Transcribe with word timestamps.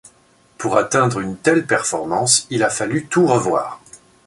Pour 0.57 0.79
atteindre 0.79 1.19
une 1.19 1.37
telle 1.37 1.67
performance, 1.67 2.47
il 2.49 2.63
a 2.63 2.71
fallu 2.71 3.05
tout 3.05 3.27
revoir. 3.27 3.79